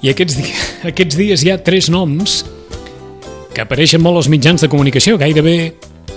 [0.00, 0.48] I aquests, di
[0.90, 2.42] aquests dies hi ha tres noms
[3.54, 5.56] que apareixen molt als mitjans de comunicació, gairebé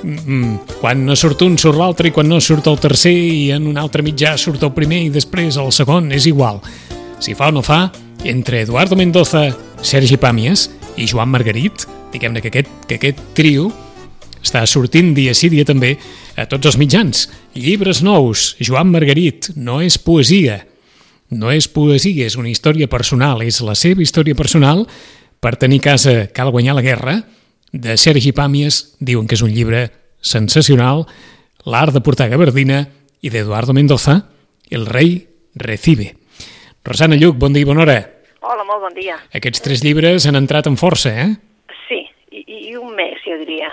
[0.04, 3.68] mm, quan no surt un surt l'altre i quan no surt el tercer i en
[3.72, 6.62] un altre mitjà surt el primer i després el segon, és igual.
[7.24, 7.88] Si fa o no fa,
[8.24, 9.50] entre Eduardo Mendoza,
[9.84, 13.72] Sergi Pàmies i Joan Margarit, diguem-ne que, aquest, que aquest trio
[14.44, 15.96] està sortint dia sí dia també
[16.38, 17.28] a tots els mitjans.
[17.56, 20.62] Llibres nous, Joan Margarit, no és poesia,
[21.30, 24.86] no és poesia, és una història personal, és la seva història personal
[25.44, 27.22] per tenir casa cal guanyar la guerra,
[27.74, 29.88] de Sergi Pàmies, diuen que és un llibre
[30.22, 31.08] sensacional,
[31.64, 32.82] L'art de portar gabardina
[33.24, 34.18] i d'Eduardo Mendoza,
[34.70, 35.14] El rei
[35.56, 36.10] recibe.
[36.84, 37.96] Rosana Lluc, bon dia i bona hora.
[38.44, 39.16] Hola, molt bon dia.
[39.32, 41.30] Aquests tres llibres han entrat en força, eh?
[41.88, 42.02] Sí,
[42.36, 42.44] i,
[42.74, 43.13] i un diria.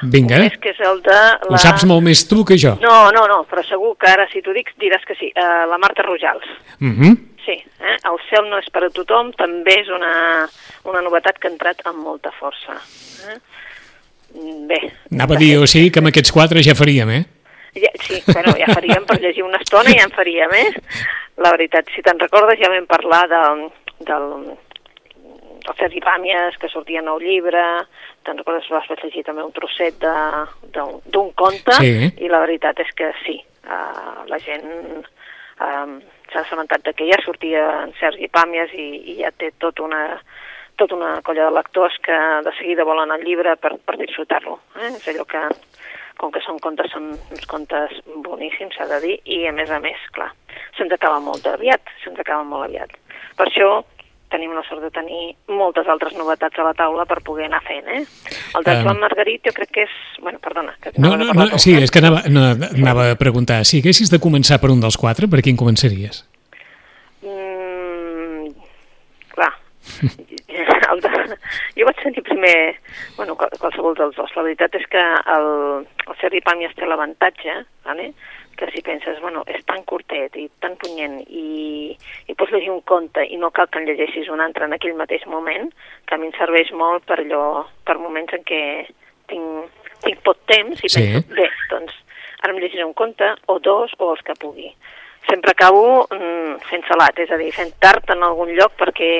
[0.02, 0.36] Vinga.
[0.36, 1.18] Un mes que és el de...
[1.46, 1.56] La...
[1.56, 2.76] Ho saps molt més tu que jo.
[2.82, 5.32] No, no, no, però segur que ara, si t'ho dic, diràs que sí.
[5.34, 6.46] Uh, la Marta Rojals.
[6.80, 7.16] Uh -huh.
[7.44, 7.96] Sí, eh?
[8.04, 10.48] El cel no és per a tothom, també és una,
[10.84, 12.76] una novetat que ha entrat amb molta força.
[13.28, 13.38] Eh?
[14.68, 14.80] Bé.
[15.12, 17.24] Anava a dir, o sigui que amb aquests quatre ja faríem, eh?
[17.74, 20.70] Ja, sí, bueno, ja faríem per llegir una estona i ja en faríem, eh?
[21.38, 23.68] La veritat, si te'n recordes, ja vam parlar del,
[24.06, 24.26] del,
[25.64, 27.62] del Sergi Pàmies, que sortia nou llibre,
[28.24, 30.46] te'n recordes, vas llegir també un trosset de-
[31.12, 32.12] d'un conte, Sí.
[32.18, 34.66] i la veritat és que sí, uh, la gent
[35.60, 36.00] uh,
[36.32, 40.20] s'ha assabentat de que ja sortia en Sergi Pàmies i, i ja té tot una,
[40.76, 42.12] tota una colla de lectors que
[42.44, 44.60] de seguida volen el llibre per, per disfrutar-lo.
[44.80, 44.92] Eh?
[44.96, 45.42] És allò que,
[46.20, 49.80] com que són contes, són uns contes boníssims, s'ha de dir, i a més a
[49.80, 50.30] més, clar,
[50.76, 52.92] se'ns acaba molt aviat, se'ns acaba molt aviat.
[53.36, 53.82] Per això
[54.30, 57.86] tenim la sort de tenir moltes altres novetats a la taula per poder anar fent,
[57.88, 58.02] eh?
[58.56, 58.84] El de Em.
[58.84, 59.94] Joan Margarit jo crec que és...
[60.22, 60.74] Bueno, perdona.
[60.80, 64.20] Que No, no, no, sí, és que anava, no, anava a preguntar, si haguessis de
[64.22, 66.24] començar per un dels quatre, per quin començaries?
[67.22, 68.50] Mm,
[69.34, 69.52] clar,
[70.90, 71.10] el de,
[71.76, 72.56] jo vaig sentir primer,
[73.16, 74.32] bueno, qual- qualsevol dels dos.
[74.36, 75.02] La veritat és que
[75.36, 75.48] el,
[76.06, 78.12] el Sergi Pàmies té l'avantatge, vale?
[78.60, 81.96] Que si penses, bueno, és tan curtet i tan punyent i,
[82.28, 84.98] i pots llegir un conte i no cal que en llegeixis un altre en aquell
[84.98, 85.70] mateix moment,
[86.06, 88.62] que a mi em serveix molt per allò, per moments en què
[89.32, 91.00] tinc, tinc pot temps i Sí.
[91.08, 91.96] penso, bé, doncs
[92.42, 94.70] ara em llegiré un conte o dos o els que pugui
[95.28, 99.10] sempre acabo mm, fent salat, és a dir, fent tard en algun lloc perquè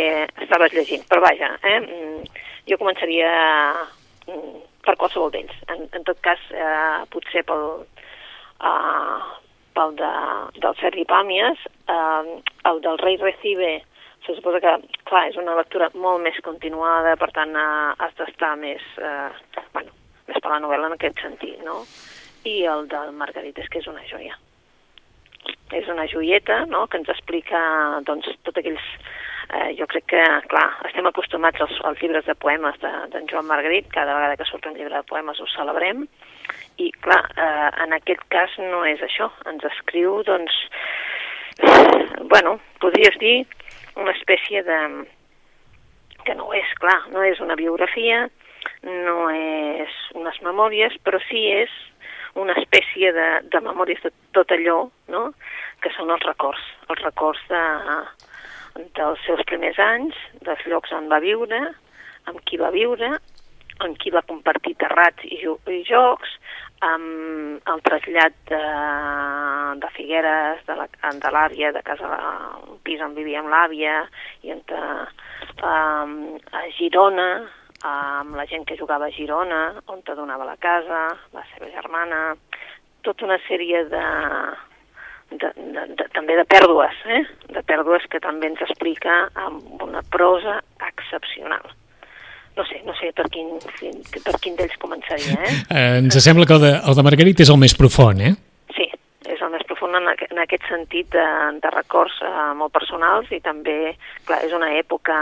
[0.43, 1.05] estaves llegint.
[1.11, 2.41] Però vaja, eh, mm,
[2.71, 3.31] jo començaria
[4.27, 5.57] mm, per qualsevol d'ells.
[5.69, 7.85] En, en tot cas, eh, potser pel,
[8.61, 9.41] uh,
[9.75, 10.11] pel de,
[10.61, 12.35] del Sergi Pàmies, eh,
[12.69, 13.71] el del Rei Recibe,
[14.27, 14.75] se suposa que,
[15.09, 19.95] clar, és una lectura molt més continuada, per tant, eh, has d'estar més, eh, bueno,
[20.29, 21.81] més per la novel·la en aquest sentit, no?
[22.45, 24.37] I el del Margarit és que és una joia
[25.73, 26.87] és una joieta no?
[26.91, 27.61] que ens explica
[28.07, 28.87] doncs, tot aquells...
[29.51, 33.49] Eh, jo crec que, clar, estem acostumats als, als llibres de poemes d'en de, Joan
[33.49, 36.05] Margarit, cada vegada que surt un llibre de poemes ho celebrem,
[36.79, 40.55] i, clar, eh, en aquest cas no és això, ens escriu, doncs,
[42.31, 43.41] bueno, podries dir
[43.97, 44.79] una espècie de...
[46.23, 48.29] que no és, clar, no és una biografia,
[48.87, 51.75] no és unes memòries, però sí és
[52.39, 55.31] una espècie de, de memòries de tot allò, no?,
[55.83, 56.63] que són els records,
[56.93, 57.63] els records de,
[58.97, 60.17] dels seus primers anys,
[60.47, 61.61] dels llocs on va viure,
[62.31, 63.17] amb qui va viure,
[63.81, 66.33] amb qui va compartir terrats i, jo i jocs,
[66.85, 68.61] amb el trasllat de,
[69.83, 70.77] de Figueres, de
[71.33, 72.11] l'àvia, de, de casa,
[72.69, 73.97] un pis on vivia amb l'àvia,
[74.45, 74.63] i on,
[75.65, 76.15] um,
[76.57, 77.31] a Girona,
[77.85, 82.35] amb la gent que jugava a Girona, on te donava la casa, la seva germana,
[83.05, 84.07] tota una sèrie de,
[85.31, 87.23] de, de, de, també de pèrdues, eh?
[87.55, 91.71] de pèrdues que també ens explica amb una prosa excepcional.
[92.57, 93.53] No sé, no sé per quin,
[94.25, 95.53] per quin d'ells començaria, eh?
[95.79, 95.99] eh?
[96.03, 98.35] Ens sembla que el de, el de Margarit és el més profund, eh?
[98.77, 98.89] Sí,
[99.31, 101.29] és el més profund en, aqu en aquest sentit de,
[101.63, 103.95] de records eh, molt personals i també,
[104.27, 105.21] clar, és una època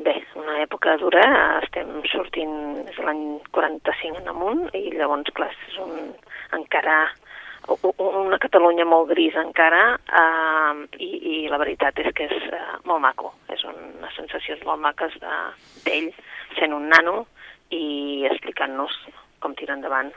[0.00, 1.24] bé, una època dura,
[1.64, 2.54] estem sortint,
[2.88, 6.14] és l'any 45 en amunt, i llavors, clar, és un,
[6.56, 7.02] encara
[7.70, 13.02] una Catalunya molt gris encara, eh, i, i la veritat és que és eh, molt
[13.04, 15.14] maco, és unes sensacions molt maques
[15.84, 16.10] d'ell
[16.58, 17.26] sent un nano
[17.70, 18.96] i explicant-nos
[19.40, 20.10] com tirar endavant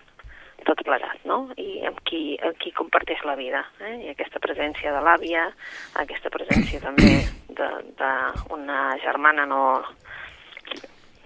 [0.63, 1.49] tot plegat, no?
[1.59, 3.95] I amb qui, amb qui comparteix la vida, eh?
[4.05, 5.45] I aquesta presència de l'àvia,
[5.99, 7.11] aquesta presència també
[7.53, 9.63] d'una germana no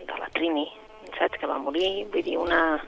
[0.08, 0.66] de la Trini,
[1.18, 2.80] saps, que va morir, vull dir, una,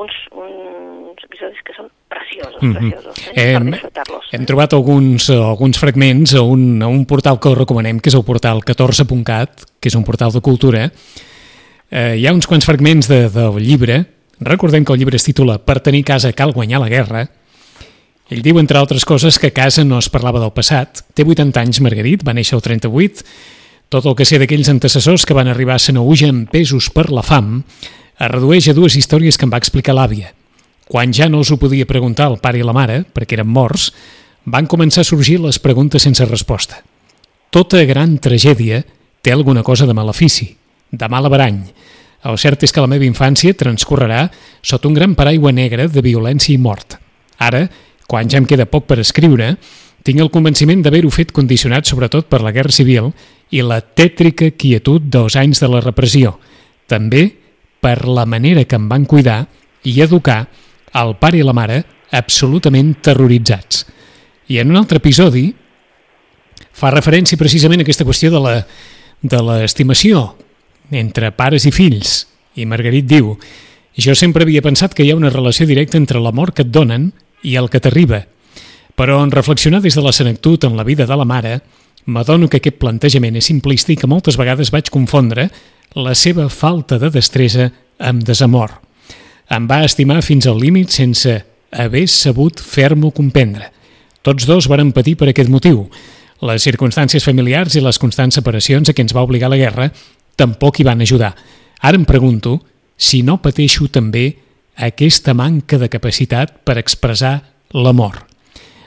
[0.00, 2.74] uns, uns episodis que són preciosos, Mhm.
[2.90, 3.54] preciosos, eh?
[3.54, 4.24] Hem- per disfrutar-los.
[4.32, 8.08] Hem trobat alguns, eh, alguns fragments a un, a un portal que us recomanem, que
[8.10, 10.90] és el portal 14.cat, que és un portal de cultura.
[11.90, 14.04] Eh, hi ha uns quants fragments de, del llibre.
[14.40, 17.28] Recordem que el llibre es titula Per tenir casa cal guanyar la guerra.
[18.30, 21.02] Ell diu, entre altres coses, que a casa no es parlava del passat.
[21.14, 23.24] Té 80 anys, Margarit, va néixer el 38.
[23.90, 27.64] Tot el que sé d'aquells antecessors que van arribar a Sanauja empesos per la fam
[28.20, 30.34] es redueix a dues històries que em va explicar l'àvia.
[30.90, 33.88] Quan ja no els ho podia preguntar el pare i la mare, perquè eren morts,
[34.44, 36.82] van començar a sorgir les preguntes sense resposta.
[37.50, 38.82] Tota gran tragèdia
[39.22, 40.50] té alguna cosa de malefici,
[40.90, 41.62] de mal averany.
[42.28, 44.26] El cert és que la meva infància transcorrerà
[44.60, 46.98] sota un gran paraigua negre de violència i mort.
[47.38, 47.64] Ara,
[48.06, 49.54] quan ja em queda poc per escriure,
[50.04, 53.12] tinc el convenciment d'haver-ho fet condicionat sobretot per la Guerra Civil
[53.50, 56.36] i la tètrica quietud dels anys de la repressió,
[56.88, 57.39] també
[57.80, 59.46] per la manera que em van cuidar
[59.84, 60.44] i educar
[61.00, 63.86] el pare i la mare absolutament terroritzats.
[64.50, 65.48] I en un altre episodi
[66.72, 70.24] fa referència precisament a aquesta qüestió de l'estimació
[70.90, 72.26] entre pares i fills.
[72.58, 73.36] I Margarit diu,
[73.94, 77.10] jo sempre havia pensat que hi ha una relació directa entre l'amor que et donen
[77.46, 78.24] i el que t'arriba.
[78.98, 81.60] Però en reflexionar des de la senectut en la vida de la mare,
[82.06, 85.48] m'adono que aquest plantejament és simplista i que moltes vegades vaig confondre
[85.94, 88.78] la seva falta de destresa amb desamor.
[89.50, 91.32] Em va estimar fins al límit sense
[91.70, 93.70] haver sabut fer-m'ho comprendre.
[94.22, 95.88] Tots dos varen patir per aquest motiu.
[96.46, 99.90] Les circumstàncies familiars i les constants separacions a què ens va obligar la guerra
[100.36, 101.34] tampoc hi van ajudar.
[101.80, 102.60] Ara em pregunto
[102.96, 104.36] si no pateixo també
[104.76, 107.40] aquesta manca de capacitat per expressar
[107.72, 108.26] l'amor.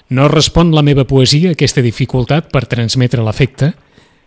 [0.10, 3.74] No respon la meva poesia a aquesta dificultat per transmetre l'afecte?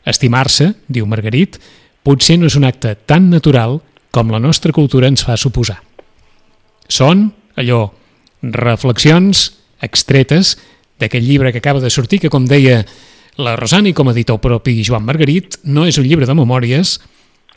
[0.07, 1.59] Estimar-se, diu Margarit,
[2.07, 3.81] potser no és un acte tan natural
[4.15, 5.81] com la nostra cultura ens fa suposar.
[6.87, 7.27] Són,
[7.59, 7.89] allò,
[8.43, 9.51] reflexions
[9.83, 10.55] extretes
[11.01, 12.85] d'aquest llibre que acaba de sortir, que com deia
[13.37, 16.97] la Rosana i com dit el propi Joan Margarit, no és un llibre de memòries,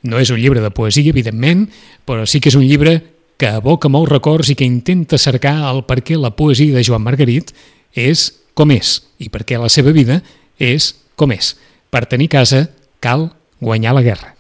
[0.03, 1.67] no és un llibre de poesia, evidentment,
[2.07, 2.97] però sí que és un llibre
[3.39, 7.05] que evoca molts records i que intenta cercar el per què la poesia de Joan
[7.05, 7.53] Margarit
[7.95, 10.19] és com és i per què la seva vida
[10.59, 11.53] és com és.
[11.87, 12.65] Per tenir casa
[12.99, 13.29] cal
[13.63, 14.38] guanyar la guerra.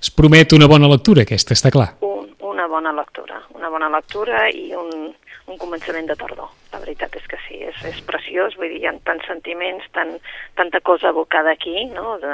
[0.00, 1.90] Es promet una bona lectura, aquesta, està clar.
[2.06, 5.10] Un, una bona lectura, una bona lectura i un,
[5.46, 6.48] un començament de tardor.
[6.72, 10.14] La veritat és que sí, és, és preciós, vull dir, hi ha tants sentiments, tant,
[10.56, 12.32] tanta cosa abocada aquí, no?, de,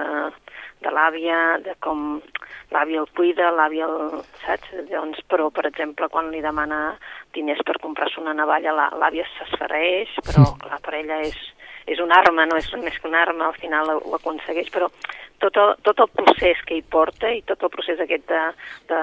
[0.85, 2.21] de l'àvia, de com
[2.71, 4.21] l'àvia el cuida, l'àvia el...
[4.45, 4.71] saps?
[4.91, 6.99] Doncs, però, per exemple, quan li demana
[7.35, 11.39] diners per comprar-se una navalla, la- l'àvia s'esfereix, però clar, per ella és,
[11.87, 14.89] és una arma, no és més que una arma, al final ho, ho aconsegueix, però
[15.39, 18.41] tot el, tot el procés que hi porta i tot el procés aquest de,
[18.91, 19.01] de,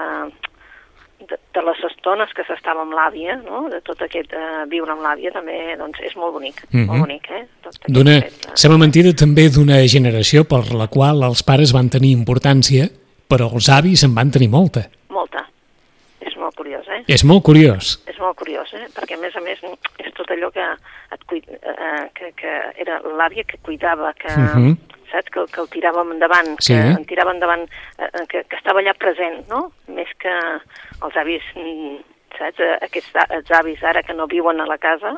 [1.30, 3.68] de, de les estones que s'estava amb l'àvia, no?
[3.72, 6.82] de tot aquest eh, viure amb l'àvia, també doncs, és molt bonic, mm Mhm.
[6.82, 6.86] -hmm.
[6.90, 7.46] molt bonic, eh?
[7.62, 8.50] Tot aquest D'una, fet, eh?
[8.54, 12.90] sembla mentida també d'una generació per la qual els pares van tenir importància,
[13.28, 14.90] però els avis en van tenir molta.
[16.74, 17.04] Curiós, eh?
[17.14, 18.00] És molt curiós.
[18.10, 18.86] És molt curiós, eh?
[18.94, 19.60] Perquè, a més a més,
[20.02, 20.64] és tot allò que,
[21.14, 21.44] et cuid...
[21.54, 24.76] eh, que, que era l'àvia que cuidava, que, Mhm.
[25.12, 25.30] saps?
[25.30, 26.74] Que, que el tiràvem endavant, Sí.
[26.74, 27.62] que en tirava endavant,
[27.98, 29.70] eh, que, que estava allà present, no?
[29.86, 30.34] Més que
[31.02, 31.42] els avis,
[32.38, 32.58] saps?
[32.58, 35.14] Eh, Aquests els avis ara que no viuen a la casa,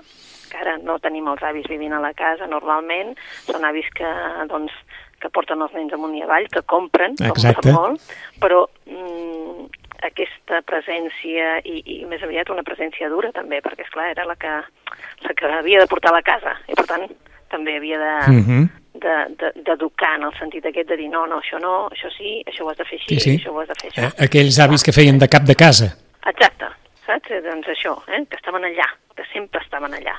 [0.51, 4.07] que ara no tenim els avis vivint a la casa normalment, són avis que,
[4.49, 4.73] doncs,
[5.19, 7.55] que porten els nens amunt i avall, que compren, Exacte.
[7.63, 8.03] compren molt,
[8.39, 14.11] però mm, aquesta presència i, i més aviat una presència dura també, perquè és clar
[14.11, 17.07] era la que, la que havia de portar a la casa i per tant
[17.51, 18.69] també havia de, Mhm.
[18.95, 22.43] de- de- d'educar en el sentit aquest de dir no, no, això no, això sí,
[22.47, 23.37] això ho has de fer així, Sí, sí.
[23.39, 24.25] això ho has de fer Eh, això.
[24.25, 25.97] aquells avis que feien de cap de casa.
[26.27, 26.67] Exacte,
[27.07, 27.31] saps?
[27.31, 28.25] Eh, Doncs això, eh?
[28.29, 30.17] que estaven allà, que sempre estaven allà.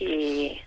[0.00, 0.58] I,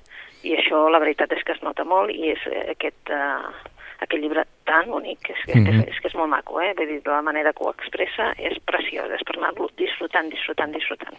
[0.43, 4.22] i això la veritat és que es nota molt i és eh, aquest, eh, aquest
[4.22, 5.80] llibre tan bonic, que és, que, Mhm.
[5.82, 6.74] és, és que és molt maco, eh?
[6.78, 10.72] Vull dir, de la manera que ho expressa és preciós, és per anar-lo disfrutant, disfrutant,
[10.74, 11.16] disfrutant.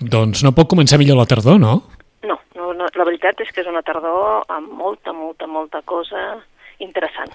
[0.00, 1.82] Doncs no pot començar millor la tardor, no?
[2.22, 6.38] No, no, no, la veritat és que és una tardor amb molta, molta, molta cosa
[6.78, 7.30] interessant,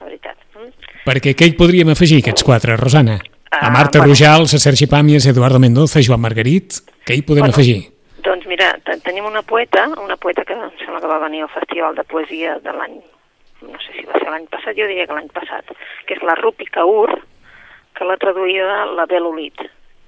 [0.00, 0.36] la veritat.
[0.56, 0.70] Mm?
[1.06, 3.18] Perquè què hi podríem afegir, aquests quatre, Rosana?
[3.50, 4.12] A Ah, Marta bueno.
[4.12, 6.72] Rojals, a Sergi Pàmies, a Eduardo Mendoza, a Joan Margarit,
[7.06, 7.54] què hi podem Bueno.
[7.54, 7.92] afegir?
[8.22, 11.48] Doncs mira, te- tenim una poeta, una poeta que em sembla que va venir al
[11.48, 13.00] Festival de Poesia de l'any,
[13.70, 15.72] no sé si va ser l'any passat, jo diria que l'any passat,
[16.06, 17.12] que és la Rupi Kaur,
[17.96, 19.62] que la traduïda la Belolit.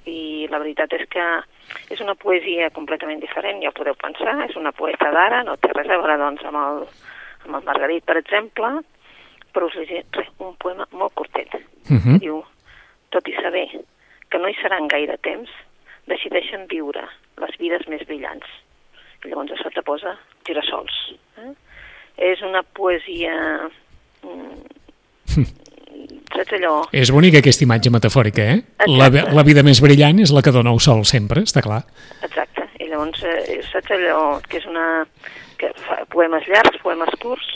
[0.09, 1.25] I la veritat és que
[1.93, 5.73] és una poesia completament diferent, ja ho podeu pensar, és una poeta d'ara, no té
[5.75, 6.87] res a veure doncs, amb, el,
[7.47, 8.71] amb el Margarit, per exemple,
[9.53, 11.55] però us llegiré un poema molt curtet.
[11.91, 12.19] Uh -huh.
[12.21, 12.45] Diu,
[13.11, 13.69] tot i saber
[14.31, 15.51] que no hi seran gaire temps,
[16.07, 17.05] decideixen viure
[17.41, 18.47] les vides més brillants.
[19.25, 21.15] I llavors a sota posa girassols.
[21.39, 21.53] Eh?
[22.19, 23.35] És una poesia...
[24.27, 25.45] Mm,
[26.35, 26.75] saps allò?
[26.93, 28.59] És bonica aquesta imatge metafòrica, eh?
[28.91, 29.37] La, Exacte.
[29.39, 31.85] la vida més brillant és la que dona el sol sempre, està clar.
[32.27, 32.67] Exacte.
[32.83, 35.07] I llavors, eh, saps allò que és una...
[35.59, 37.49] que fa poemes llargs, poemes curts,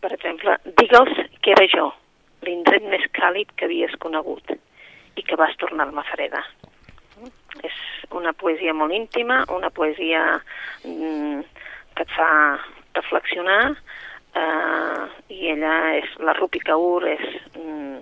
[0.00, 1.88] per exemple, digue'ls que era jo,
[2.46, 4.54] l'indret més càlid que havies conegut
[5.18, 6.42] i que vas tornar-me freda.
[7.66, 7.74] És
[8.14, 10.22] una poesia molt íntima, una poesia
[10.86, 11.42] mm,
[11.98, 12.30] que et fa
[13.00, 13.74] reflexionar,
[14.34, 15.04] eh,
[15.34, 17.26] i ella és, la Rupi Kaur és,
[17.56, 17.98] mm,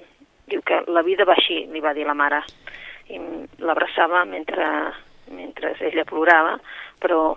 [0.53, 2.43] diu que la vida va així, li va dir la mare,
[3.09, 3.21] i
[3.65, 4.67] l'abraçava mentre,
[5.33, 6.59] mentre ella plorava,
[7.01, 7.37] però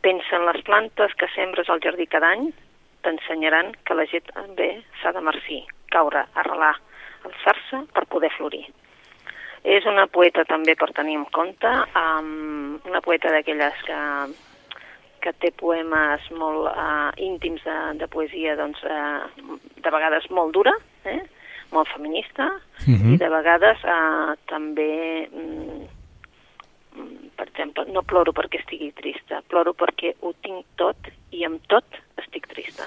[0.00, 2.50] pensa en les plantes que sembres al jardí cada any,
[3.02, 5.62] t'ensenyaran que la gent també s'ha de marcir,
[5.92, 6.74] caure, arrelar,
[7.26, 8.64] alçar-se per poder florir.
[9.66, 13.98] És una poeta també per tenir en compte, um, una poeta d'aquelles que,
[15.26, 19.26] que té poemes molt uh, íntims de, de poesia, doncs, uh,
[19.82, 20.72] de vegades molt dura,
[21.10, 21.18] eh?
[21.74, 22.46] molt feminista,
[22.86, 23.14] Mhm.
[23.14, 25.86] i de vegades uh, també, mm,
[26.94, 31.60] mm, per exemple, no ploro perquè estigui trista, ploro perquè ho tinc tot i amb
[31.66, 31.84] tot
[32.22, 32.86] estic trista.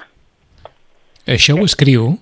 [1.27, 2.13] Això ho escriu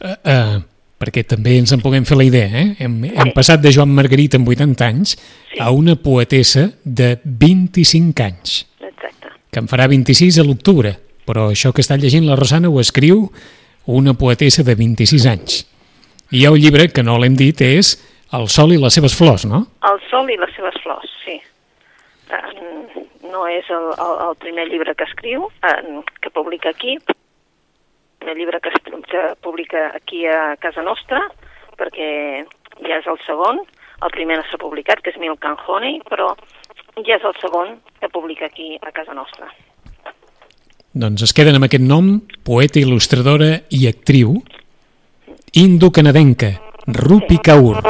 [0.00, 0.58] eh, eh,
[0.98, 2.66] perquè també ens en puguem fer la idea, eh?
[2.80, 5.16] Hem, hem passat de Joan Margarit amb 80 anys
[5.52, 5.60] Sí.
[5.60, 8.62] a una poetessa de 25 anys.
[9.52, 10.94] Que en farà 26 a l'octubre,
[11.28, 13.26] però això que està llegint la Rosana ho escriu
[13.84, 15.58] una poetessa de 26 anys.
[16.32, 17.98] I hi ha un llibre que no l'hem dit, és
[18.32, 19.66] El sol i les seves flors, no?
[19.84, 21.36] El sol i les seves flors, sí.
[23.28, 26.96] No és el, el, el primer llibre que escriu, que publica aquí,
[28.24, 28.72] el llibre que,
[29.10, 31.26] que publica aquí a casa nostra,
[31.76, 32.08] perquè
[32.88, 33.60] ja és el segon,
[34.00, 36.32] el primer no s'ha publicat, que és Milk and Honey, però
[37.00, 39.48] ja és el segon que publica aquí a casa nostra.
[40.92, 44.36] Doncs es queden amb aquest nom, poeta, il·lustradora i actriu,
[45.56, 46.52] indo-canadenca,
[46.86, 47.80] Rupi Kaur.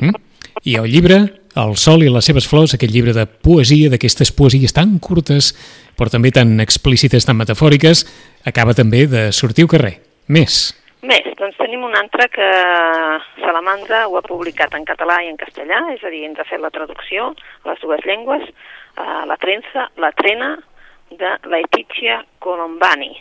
[0.00, 0.14] Mm?
[0.62, 1.20] I el llibre,
[1.58, 5.50] El sol i les seves flors, aquest llibre de poesia, d'aquestes poesies tan curtes,
[5.98, 8.04] però també tan explícites, tan metafòriques,
[8.46, 9.96] acaba també de sortir al carrer.
[10.30, 10.60] Més.
[11.00, 12.46] Més, doncs tenim un altre que
[13.40, 16.60] Salamandra ho ha publicat en català i en castellà, és a dir, ens ha fet
[16.60, 18.44] la traducció a les dues llengües,
[19.00, 20.50] uh, la trenza, la trena
[21.10, 23.14] de Laetitia Colombani.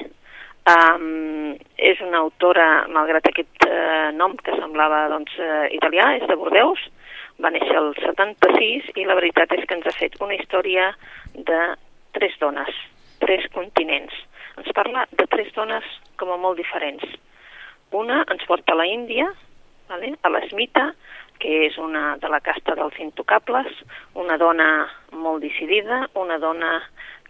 [0.70, 6.36] Um, és una autora, malgrat aquest uh, nom que semblava doncs, uh, italià, és de
[6.36, 6.84] Bordeus,
[7.40, 10.92] va néixer el 76 i la veritat és que ens ha fet una història
[11.34, 11.62] de
[12.20, 12.76] tres dones,
[13.24, 14.20] tres continents.
[14.60, 15.88] Ens parla de tres dones
[16.20, 17.08] com a molt diferents.
[17.92, 19.32] Una ens porta a la Índia,
[19.90, 20.14] vale?
[20.22, 20.92] a l'Esmita,
[21.40, 23.72] que és una de la casta dels intocables,
[24.14, 26.82] una dona molt decidida, una dona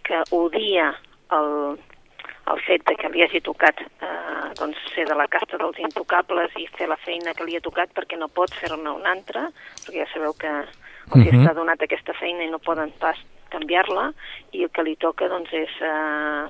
[0.02, 0.90] que odia
[1.32, 1.78] el,
[2.50, 6.50] el fet de que li hagi tocat eh, doncs, ser de la casta dels intocables
[6.58, 9.46] i fer la feina que li ha tocat perquè no pot fer-ne una altra,
[9.86, 10.70] perquè ja sabeu que els
[11.14, 11.24] uh Mhm.
[11.26, 11.42] -huh.
[11.42, 13.16] està donat aquesta feina i no poden pas
[13.50, 14.12] canviar-la,
[14.52, 15.86] i el que li toca doncs, és, eh,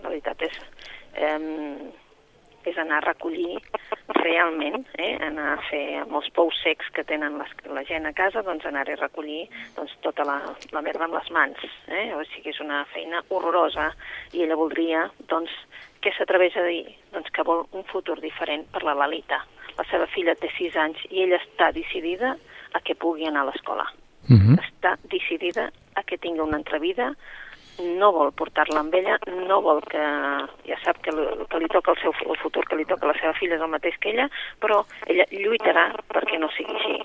[0.02, 0.52] la veritat és,
[1.14, 1.38] eh,
[2.68, 3.58] és anar a recollir
[4.20, 8.12] realment, eh, anar a fer amb els pous secs que tenen les, la gent a
[8.12, 10.38] casa, doncs anar a recollir doncs, tota la,
[10.72, 11.62] la merda amb les mans.
[11.88, 12.10] Eh?
[12.16, 13.90] O sigui, és una feina horrorosa
[14.32, 15.54] i ella voldria, doncs,
[16.00, 16.84] què s'atreveix a dir?
[17.14, 19.42] Doncs que vol un futur diferent per la Lalita.
[19.76, 22.36] La seva filla té 6 anys i ella està decidida
[22.72, 23.86] a que pugui anar a l'escola.
[24.28, 24.56] Uh -huh.
[24.60, 27.14] Està decidida a que tingui una altra vida,
[27.98, 29.18] no vol portar-la amb ella,
[29.48, 30.02] no vol que...
[30.66, 31.12] ja sap que,
[31.50, 33.72] que li toca el seu el futur, que li toca la seva filla és el
[33.72, 34.28] mateix que ella,
[34.62, 36.98] però ella lluitarà perquè no sigui així.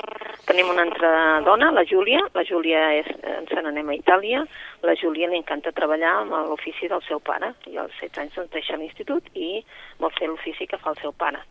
[0.46, 1.12] Tenim una altra
[1.46, 4.44] dona, la Júlia, la Júlia és, ens n'anem a Itàlia,
[4.86, 8.53] la Júlia li encanta treballar amb l'ofici del seu pare, i als 16 anys doncs
[8.53, 9.63] deixa l'institut i
[10.01, 11.41] vol fer l'ofici que fa el seu pare.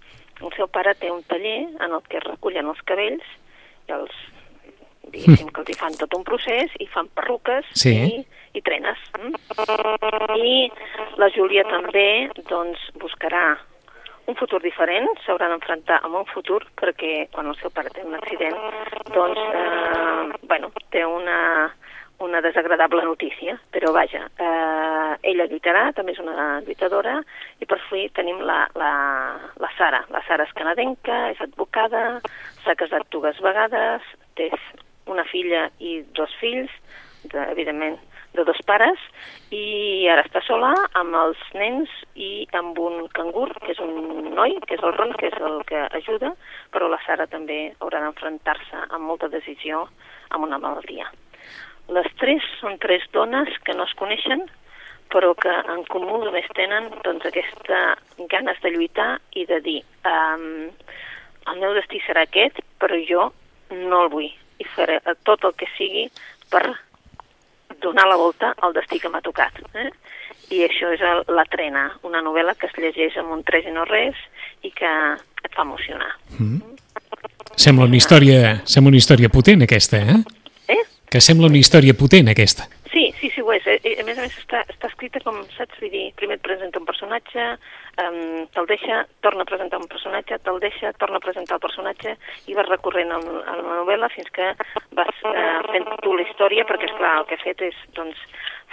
[0.42, 3.26] El seu pare té un taller en el que recullen els cabells
[3.88, 4.14] i els
[5.14, 7.94] diguéssim que els hi fan tot un procés i fan perruques Sí.
[7.94, 8.24] i,
[8.54, 8.98] i trenes.
[10.38, 10.56] I
[11.20, 12.08] la Júlia també
[12.48, 13.46] doncs, buscarà
[14.26, 18.14] un futur diferent, s'haurà d'enfrontar amb un futur perquè quan el seu pare té un
[18.16, 18.56] accident
[19.12, 21.40] doncs, eh, bueno, té una,
[22.24, 27.18] una desagradable notícia, però vaja, eh, ella lluitarà, també és una lluitadora,
[27.60, 28.94] i per fi tenim la, la,
[29.60, 30.04] la Sara.
[30.14, 32.20] La Sara és canadenca, és advocada,
[32.64, 34.08] s'ha casat dues vegades,
[34.40, 34.48] té
[35.10, 36.72] una filla i dos fills,
[37.28, 38.00] de, evidentment
[38.34, 38.98] de dos pares,
[39.54, 44.56] i ara està sola amb els nens i amb un cangur, que és un noi,
[44.66, 46.34] que és el Ron, que és el que ajuda,
[46.74, 49.86] però la Sara també haurà d'enfrontar-se amb molta decisió
[50.34, 51.06] amb una malaltia.
[51.94, 54.46] Les tres són tres dones que no es coneixen,
[55.12, 57.82] però que en comú només tenen doncs, aquesta
[58.32, 60.72] ganes de lluitar i de dir um,
[61.52, 63.28] el meu destí serà aquest, però jo
[63.70, 64.98] no el vull i faré
[65.28, 66.08] tot el que sigui
[66.50, 66.64] per
[67.82, 69.58] donar la volta al destí que m'ha tocat.
[69.74, 69.90] Eh?
[70.54, 73.72] I això és el, La Trena, una novel·la que es llegeix amb un tres i
[73.74, 74.18] no res
[74.62, 74.90] i que
[75.44, 76.12] et fa emocionar.
[76.38, 76.74] Mm.
[77.56, 80.18] Sembla una història, sembla una història potent, aquesta, eh?
[80.74, 80.82] Eh?
[81.10, 82.66] Que sembla una història potent, aquesta.
[82.94, 83.64] Sí, sí, sí, ho és.
[83.66, 86.78] Eh, A més a més està, està escrita com, saps, vull dir, primer et presenta
[86.78, 87.46] un personatge,
[87.98, 92.14] um, te'l deixa, torna a presentar un personatge, te'l deixa, torna a presentar el personatge
[92.46, 94.52] i vas recorrent en, en la novel·la fins que
[94.94, 98.20] vas uh, fent tu la història, perquè, esclar, el que he fet és, doncs,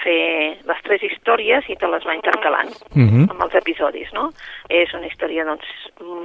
[0.03, 3.25] fer les tres històries i te les va intercalant Mhm.
[3.29, 4.29] amb els episodis, no?
[4.69, 5.65] És una història, doncs,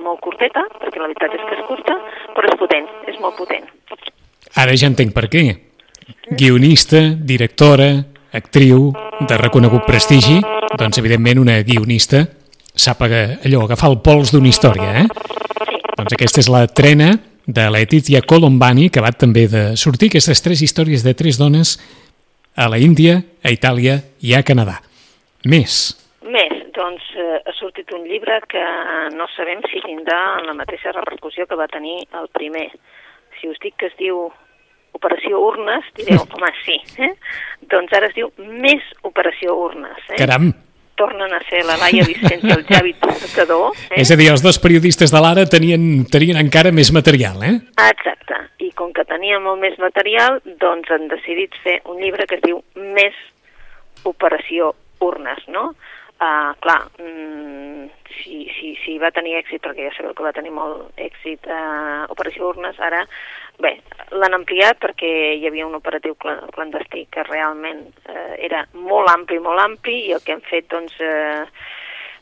[0.04, 1.96] molt curteta, perquè la veritat és que és curta,
[2.34, 3.68] però és potent, és molt potent.
[4.56, 5.75] Ara ja entenc per què.
[6.30, 7.90] Guionista, directora,
[8.36, 10.40] actriu, de reconegut prestigi,
[10.76, 12.26] doncs evidentment una guionista
[12.76, 15.06] sap allò, agafar el pols d'una història, eh?
[15.64, 17.14] Sí, Doncs aquesta és la trena
[17.46, 21.78] de Letizia Colombani, que va també de sortir aquestes tres històries de tres dones
[22.56, 24.80] a la Índia, a Itàlia i a Canadà.
[25.48, 25.94] Més.
[26.26, 28.62] Més, doncs eh, ha sortit un llibre que
[29.16, 32.68] no sabem si tindrà la mateixa repercussió que va tenir el primer.
[33.40, 34.26] Si us dic que es diu
[34.96, 36.78] Operació Urnes, direu, home, sí.
[37.02, 37.12] Eh?
[37.72, 40.00] Doncs ara es diu Més Operació Urnes.
[40.10, 40.20] Eh?
[40.20, 40.52] Caram!
[40.96, 43.76] Tornen a ser la Laia Vicent i el Javi Tocador.
[43.90, 44.00] Eh?
[44.00, 47.58] És a dir, els dos periodistes de l'Ara tenien, tenien encara més material, eh?
[47.84, 48.40] Exacte.
[48.64, 52.46] I com que tenia molt més material, doncs han decidit fer un llibre que es
[52.46, 52.62] diu
[52.96, 53.18] Més
[54.08, 54.72] Operació
[55.04, 55.74] Urnes, no?
[56.16, 57.90] Uh, clar, mm,
[58.22, 62.06] si, si, si va tenir èxit, perquè ja sabeu que va tenir molt èxit uh,
[62.14, 63.02] Operació Urnes, ara,
[63.62, 63.72] bé,
[64.16, 65.08] l'han ampliat perquè
[65.38, 70.14] hi havia un operatiu cla- clandestí que realment uh, era molt ampli, molt ampli, i
[70.16, 71.46] el que hem fet, doncs, uh,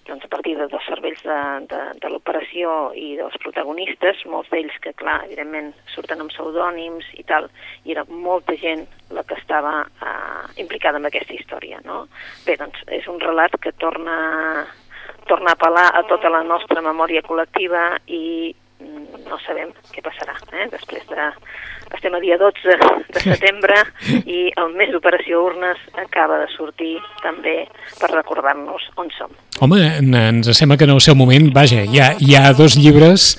[0.06, 1.38] doncs a partir de dos cervells de,
[1.70, 7.24] de, de l'operació i dels protagonistes, molts d'ells que, clar, evidentment surten amb pseudònims i
[7.28, 7.48] tal,
[7.85, 8.85] i era molta gent
[9.16, 12.04] la que estava eh, implicada en aquesta història, no?
[12.44, 14.18] Bé, doncs és un relat que torna,
[15.30, 18.52] torna a apel·lar a tota la nostra memòria col·lectiva i
[19.28, 20.68] no sabem què passarà, eh?
[20.72, 21.30] Després de...
[21.94, 22.74] Estem a dia 12
[23.14, 23.76] de setembre
[24.37, 27.68] i el mes d'Operació Urnes acaba de sortir també
[28.00, 29.30] per recordar-nos on som.
[29.62, 32.74] Home, en- ens sembla que en el seu moment, vaja, hi ha, hi ha dos
[32.80, 33.34] llibres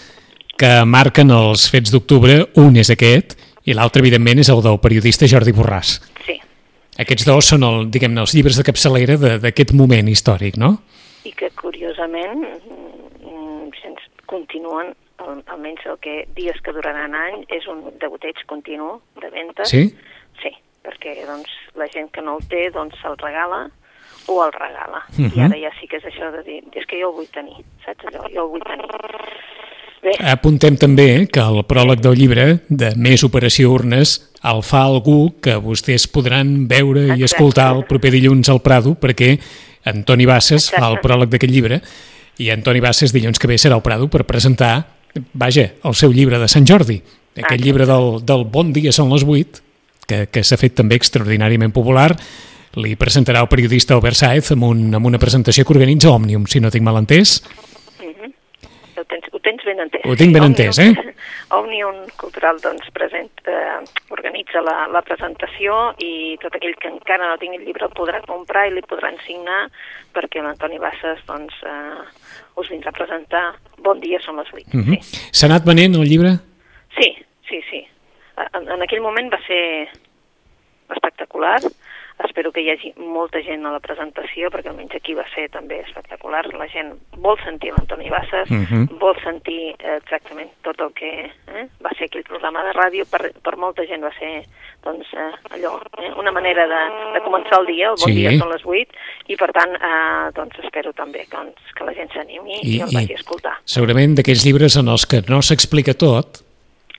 [0.56, 5.28] que marquen els fets d'octubre, un és aquest i l'altre, evidentment, és el del periodista
[5.28, 5.98] Jordi Borràs.
[6.24, 6.38] Sí,
[7.02, 10.78] Aquests dos són el, diguem-ne, els llibres de capçalera de- d'aquest moment històric, no?
[11.26, 17.68] i que curiosament mm, sens, continuen, al- almenys el que dies que duraran any, és
[17.68, 19.66] un degoteig continu de venda.
[19.66, 19.88] Sí?
[20.42, 20.52] Sí,
[20.84, 23.70] perquè doncs, la gent que no el té doncs se'l regala
[24.28, 25.04] o el regala.
[25.18, 25.32] Mhm.
[25.38, 27.64] I ara ja sí que és això de dir, és que jo el vull tenir,
[27.86, 28.26] saps allò?
[28.34, 28.88] Jo el vull tenir.
[30.06, 35.40] Bé, Apuntem també que el pròleg del llibre de Més Operació Urnes el fa algú
[35.42, 37.24] que vostès podran veure i Exacte.
[37.32, 39.40] escoltar el proper dilluns al Prado perquè
[39.90, 41.82] Antoni Bassas fa el pròleg d'aquest llibre
[42.38, 44.86] i Antoni Bassas dilluns que ve serà al Prado per presentar,
[45.34, 47.00] vaja, el seu llibre de Sant Jordi,
[47.36, 49.62] aquest llibre del, del Bon dia són les 8,
[50.08, 52.12] que, que s'ha fet també extraordinàriament popular,
[52.82, 56.60] li presentarà el periodista Albert Saez amb, un, amb una presentació que organitza Òmnium, si
[56.60, 57.40] no tinc mal entès.
[59.00, 60.02] ho tens, ho tens ben entès.
[60.06, 61.14] Ho tinc ben Òmnium- entès, eh?
[61.58, 63.80] Òmnium Cultural doncs, present, eh,
[64.16, 68.22] organitza la, la presentació i tot aquell que encara no tingui el llibre el podrà
[68.26, 69.66] comprar i li podran signar
[70.14, 72.06] perquè l'Antoni Bassas doncs, eh,
[72.56, 73.46] us vindrà a presentar
[73.86, 74.72] Bon dia, són les 8.
[74.74, 75.02] Uh -huh.
[75.02, 75.30] sí.
[75.32, 76.38] S'ha anat venent el llibre?
[76.98, 77.16] sí,
[77.50, 77.88] sí, sí.
[78.54, 79.90] En, en aquell moment va ser
[80.90, 81.60] espectacular.
[82.24, 85.82] Espero que hi hagi molta gent a la presentació, perquè almenys aquí va ser també
[85.84, 86.46] espectacular.
[86.56, 88.98] La gent vol sentir l'Antoni Bassas, Mhm.
[89.00, 93.06] vol sentir exactament tot el que eh, va ser aquell programa de ràdio.
[93.10, 94.46] Per, per molta gent va ser
[94.84, 96.82] doncs, eh, allò, eh, una manera de,
[97.20, 98.16] de començar el dia, el bon Sí.
[98.16, 98.88] dia són les 8,
[99.28, 102.82] i per tant eh, doncs espero també que, doncs, que la gent s'animi i, i
[102.82, 103.58] el vagi a escoltar.
[103.66, 106.44] segurament d'aquells llibres en els que no s'explica tot,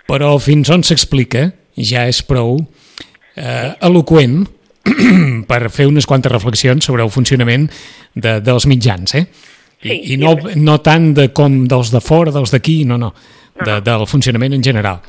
[0.06, 2.58] però fins on s'explica ja és prou
[3.36, 4.48] eh, eloqüent
[5.50, 7.68] per fer unes quantes reflexions sobre el funcionament
[8.14, 9.26] de, dels mitjans, eh?
[9.82, 13.12] I, Sí, i no, no tant de com dels de fora, dels d'aquí, no, no,
[13.60, 13.80] de, no.
[13.84, 15.02] del funcionament en general.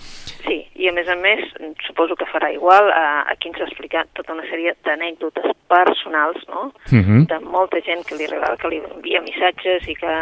[0.46, 1.40] Sí, i a més a més,
[1.88, 6.74] suposo que farà igual, eh, aquí ens ha explicat tota una sèrie d'anècdotes personals, no?,
[6.92, 7.26] Mhm.
[7.32, 10.14] de molta gent que li que li envia missatges i que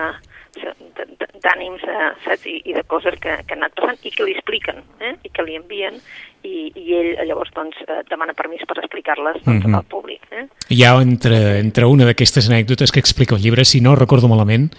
[1.46, 4.36] d'ànims, eh, saps, I, i de coses que, que han anat passant i que li
[4.36, 5.13] expliquen, eh?
[5.26, 6.00] i que li envien,
[6.46, 9.78] i, i ell llavors doncs, eh, demana permís per explicar-les doncs, mm -hmm.
[9.78, 10.22] al públic.
[10.32, 10.46] Eh?
[10.70, 14.74] Hi ha entre, entre una d'aquestes anècdotes que explica el llibre, si no recordo malament,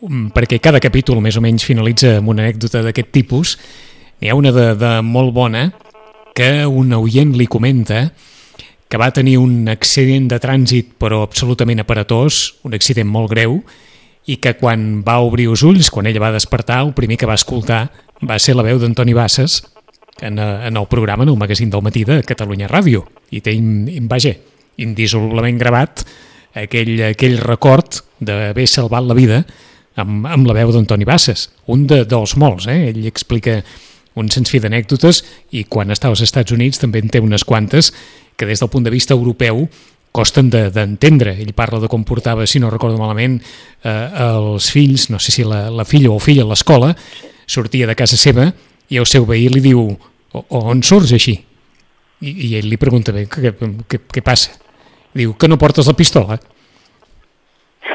[0.00, 3.58] mm, perquè cada capítol més o menys finalitza amb una anècdota d'aquest tipus,
[4.20, 5.72] n'hi ha una de, de molt bona
[6.34, 8.12] que un oient li comenta
[8.88, 13.62] que va tenir un accident de trànsit però absolutament aparatós, un accident molt greu,
[14.26, 17.38] i que quan va obrir els ulls, quan ella va despertar, el primer que va
[17.38, 17.86] escoltar
[18.26, 19.60] va ser la veu d'Antoni Bassas
[20.20, 23.04] en, eh, en el programa, en el magazín del matí de Catalunya Ràdio.
[23.30, 23.54] I té,
[24.10, 24.34] vaja,
[24.82, 26.04] indissolublement gravat
[26.54, 29.42] aquell, aquell record d'haver salvat la vida
[29.96, 31.50] amb, amb la veu d'Antoni Bassas.
[31.72, 32.90] Un de, dels molts, eh?
[32.90, 33.60] Ell explica
[34.16, 35.22] un sens fi d'anècdotes
[35.54, 37.92] i quan està als Estats Units també en té unes quantes
[38.36, 39.66] que des del punt de vista europeu
[40.16, 41.34] costen d'entendre.
[41.36, 43.38] De, Ell parla de com portava, si no recordo malament,
[43.84, 46.94] eh, els fills, no sé si la, la filla o filla a l'escola,
[47.46, 48.48] sortia de casa seva
[48.88, 49.82] i el seu veí li diu
[50.32, 51.36] on surts així?
[52.24, 53.52] I, i ell li pregunta bé, què,
[53.88, 54.56] què, què passa?
[55.16, 56.38] Diu que no portes la pistola.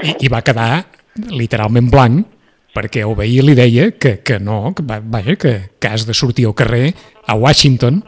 [0.02, 0.86] I, i va quedar
[1.34, 2.38] literalment blanc
[2.72, 6.48] perquè el veí li deia que, que no, que, vaja, que, que has de sortir
[6.48, 6.94] al carrer
[7.28, 8.00] a Washington,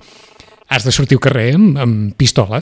[0.69, 2.61] has de sortir al carrer amb, amb pistola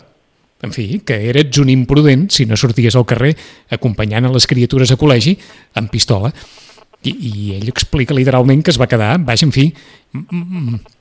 [0.62, 3.34] en fi, que eres un imprudent si no sorties al carrer
[3.74, 5.36] acompanyant a les criatures a col·legi
[5.80, 6.32] amb pistola.
[7.02, 9.72] I, i ell explica literalment que es va quedar, baix, en fi,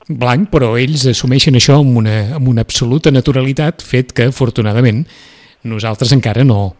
[0.09, 5.03] blanc, però ells assumeixen això amb una, amb una absoluta naturalitat, fet que, afortunadament,
[5.69, 6.71] nosaltres encara no,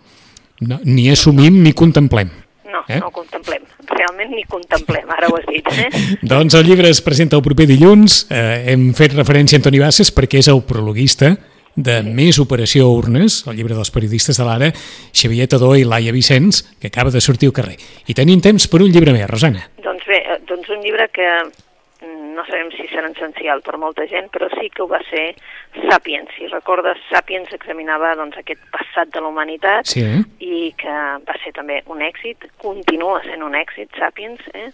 [0.66, 2.34] no ni assumim ni contemplem.
[2.72, 2.98] No, eh?
[2.98, 3.68] no contemplem.
[3.92, 5.70] Realment ni contemplem, ara ho has dit.
[5.70, 5.90] Eh?
[6.34, 8.24] doncs el llibre es presenta el proper dilluns.
[8.34, 11.36] Eh, hem fet referència a Antoni Bassas perquè és el prologuista
[11.76, 14.72] de Més Operació Urnes, el llibre dels periodistes de l'Ara,
[15.16, 17.78] Xavier Tadó i Laia Vicenç, que acaba de sortir al carrer.
[18.08, 19.68] I tenim temps per un llibre més, Rosana.
[19.84, 21.28] Doncs bé, eh, doncs un llibre que
[22.36, 25.34] no sabem si serà essencial per molta gent, però sí que ho va ser
[25.90, 26.32] Sapiens.
[26.38, 30.04] Si recordes, Sapiens examinava doncs, aquest passat de la humanitat sí,
[30.40, 30.96] i que
[31.28, 34.42] va ser també un èxit, continua sent un èxit, Sapiens.
[34.54, 34.70] Eh?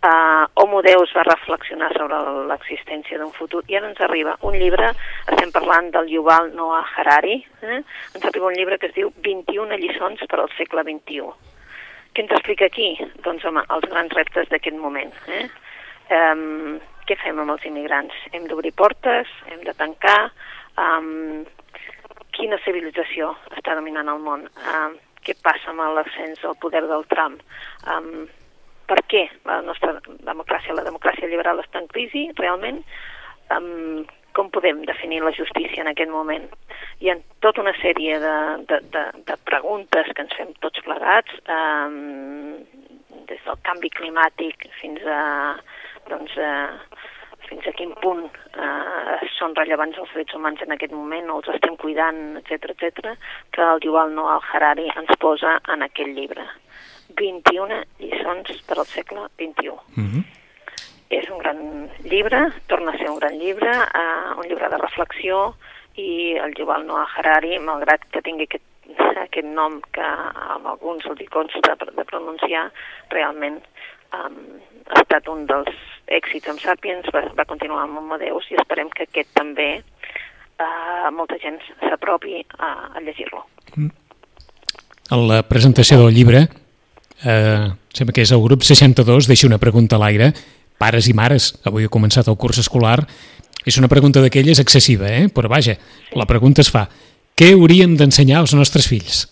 [0.00, 2.18] Uh, Homo Deus va reflexionar sobre
[2.48, 4.92] l'existència d'un futur i ara ens arriba un llibre,
[5.26, 7.80] estem parlant del Yuval Noah Harari, eh?
[8.14, 11.30] ens arriba un llibre que es diu 21 lliçons per al segle XXI.
[12.14, 12.94] Què ens explica aquí?
[13.24, 15.12] Doncs, home, els grans reptes d'aquest moment.
[15.30, 15.44] Eh?
[16.10, 18.14] Um, què fem amb els immigrants?
[18.30, 20.30] Hem d'obrir portes, hem de tancar,
[20.78, 21.42] um,
[22.36, 24.46] quina civilització està dominant el món?
[24.70, 24.94] Um,
[25.26, 27.42] què passa amb l'ascens del poder del Trump?
[27.90, 28.28] Um,
[28.86, 32.80] per què la nostra democràcia, la democràcia liberal està en crisi realment?
[33.50, 34.06] Um,
[34.38, 36.46] com podem definir la justícia en aquest moment?
[37.02, 38.36] Hi ha tota una sèrie de,
[38.70, 42.62] de, de, de preguntes que ens fem tots plegats, um,
[43.26, 45.20] des del canvi climàtic fins a
[46.10, 47.08] doncs, eh,
[47.48, 51.52] fins a quin punt eh, són rellevants els drets humans en aquest moment, o els
[51.56, 53.14] estem cuidant, etc etc,
[53.54, 56.46] que el Yuval Noah Harari ens posa en aquest llibre.
[57.18, 59.74] 21 lliçons per al segle XXI.
[59.96, 60.24] Mm -hmm.
[61.10, 65.54] És un gran llibre, torna a ser un gran llibre, eh, un llibre de reflexió,
[65.96, 68.64] i el Yuval Noah Harari, malgrat que tingui aquest,
[69.16, 70.06] aquest nom que
[70.54, 72.70] amb alguns els hi consta de pronunciar,
[73.10, 73.60] realment
[74.16, 74.38] um,
[74.90, 75.70] ha estat un dels
[76.10, 81.38] èxits amb Sapiens, va, va continuar amb Amadeus i esperem que aquest també uh, molta
[81.42, 83.44] gent s'apropi a, a llegir-lo.
[85.10, 86.44] En la presentació del llibre,
[87.24, 90.30] eh, sembla que és el grup 62, deixa una pregunta a l'aire,
[90.78, 93.00] pares i mares, avui ha començat el curs escolar,
[93.66, 95.26] és una pregunta d'aquelles excessiva, eh?
[95.28, 95.74] però vaja,
[96.16, 96.86] la pregunta es fa,
[97.36, 99.26] què hauríem d'ensenyar als nostres fills?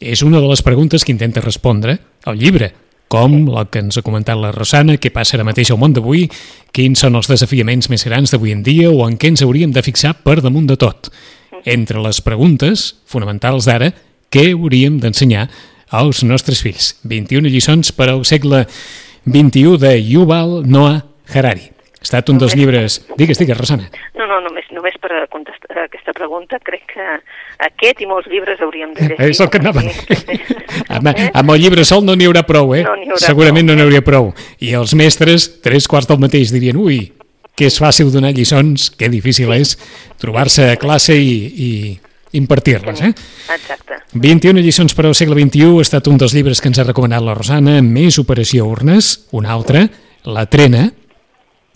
[0.00, 1.98] És una de les preguntes que intenta respondre
[2.30, 2.72] el llibre,
[3.14, 6.24] com la que ens ha comentat la Rosana, què passa ara mateix al món d'avui,
[6.74, 9.84] quins són els desafiaments més grans d'avui en dia o en què ens hauríem de
[9.86, 11.12] fixar per damunt de tot.
[11.64, 13.92] Entre les preguntes fonamentals d'ara,
[14.34, 15.46] què hauríem d'ensenyar
[15.94, 16.96] als nostres fills?
[17.06, 18.64] 21 lliçons per al segle
[19.28, 21.73] XXI de Yuval Noah Harari.
[22.04, 22.98] Ha estat un dels llibres...
[23.16, 23.86] Digues, digues, Rosana.
[24.12, 27.06] No, no, només, només per contestar aquesta pregunta, crec que
[27.64, 29.30] aquest i molts llibres hauríem de llegir.
[29.32, 29.80] És el que anava.
[30.92, 31.08] amb,
[31.40, 32.82] amb el llibre sol no n'hi haurà prou, eh?
[32.84, 33.70] No haurà Segurament prou.
[33.72, 34.28] no n'hi hauria prou.
[34.60, 37.06] I els mestres, tres quarts del mateix, dirien, ui,
[37.56, 39.72] que és fàcil donar lliçons, que difícil és
[40.20, 41.70] trobar-se a classe i, i
[42.36, 43.00] impartir-les.
[43.00, 43.14] Eh?
[43.56, 44.02] Exacte.
[44.12, 47.24] 21 lliçons per al segle XXI ha estat un dels llibres que ens ha recomanat
[47.24, 49.86] la Rosana, més Operació Urnes, un altre,
[50.28, 50.90] La Trena,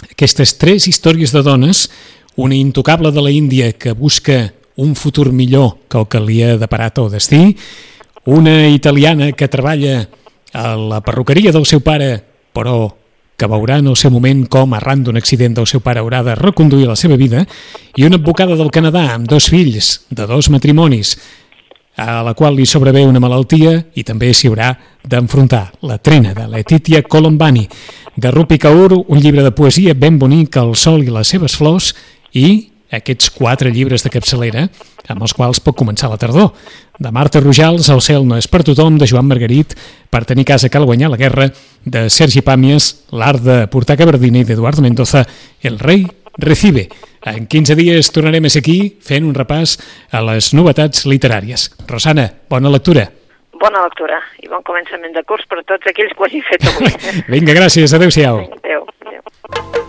[0.07, 1.89] aquestes tres històries de dones,
[2.37, 6.55] una intocable de la Índia que busca un futur millor que el que li ha
[6.57, 7.57] deparat el destí,
[8.31, 10.07] una italiana que treballa
[10.55, 12.23] a la perruqueria del seu pare,
[12.55, 12.95] però
[13.39, 16.35] que veurà en el seu moment com, arran d'un accident del seu pare, haurà de
[16.39, 17.45] reconduir la seva vida,
[17.97, 21.17] i una advocada del Canadà amb dos fills de dos matrimonis,
[21.99, 24.71] a la qual li sobrevé una malaltia i també s'hi haurà
[25.03, 25.65] d'enfrontar.
[25.83, 27.67] La trena de Letitia Colombani,
[28.17, 31.93] de Rupi Kaur, un llibre de poesia ben bonic, El sol i les seves flors,
[32.33, 34.69] i aquests quatre llibres de capçalera
[35.09, 36.53] amb els quals pot començar la tardor.
[36.99, 39.75] De Marta Rojals, El cel no és per tothom, de Joan Margarit,
[40.09, 41.51] Per tenir casa cal guanyar la guerra,
[41.85, 45.27] de Sergi Pàmies, L'art de portar cabardina i d'Eduardo Mendoza,
[45.63, 46.07] El rei
[46.39, 46.89] recibe.
[47.27, 49.77] En 15 dies tornarem a ser aquí fent un repàs
[50.15, 51.69] a les novetats literàries.
[51.91, 53.09] Rosana, bona lectura.
[53.59, 56.71] Bona lectura i bon començament de curs per a tots aquells que ho hagin fet
[56.71, 56.95] avui.
[57.35, 57.95] Vinga, gràcies.
[57.99, 58.45] Adéu-siau.
[58.63, 58.87] Adéu.
[59.05, 59.88] Adéu.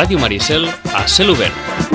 [0.00, 1.89] A Ràdio Maricel, a cel.